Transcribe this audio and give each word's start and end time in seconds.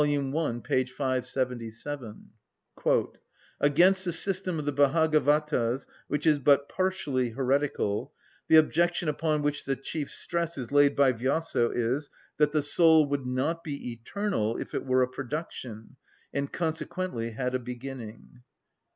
i. 0.01 0.03
p. 0.03 0.83
577: 0.85 2.31
"Against 3.59 4.03
the 4.03 4.11
system 4.11 4.57
of 4.57 4.65
the 4.65 4.73
Bhagavatas 4.73 5.85
which 6.07 6.25
is 6.25 6.39
but 6.39 6.67
partially 6.67 7.29
heretical, 7.29 8.11
the 8.47 8.55
objection 8.55 9.07
upon 9.07 9.43
which 9.43 9.63
the 9.63 9.75
chief 9.75 10.09
stress 10.09 10.57
is 10.57 10.71
laid 10.71 10.95
by 10.95 11.11
Vyaso 11.13 11.69
is, 11.69 12.09
that 12.37 12.51
the 12.51 12.63
soul 12.63 13.05
would 13.09 13.27
not 13.27 13.63
be 13.63 13.91
eternal 13.91 14.57
if 14.57 14.73
it 14.73 14.87
were 14.87 15.03
a 15.03 15.07
production, 15.07 15.97
and 16.33 16.51
consequently 16.51 17.33
had 17.33 17.53
a 17.53 17.59
beginning." 17.59 18.41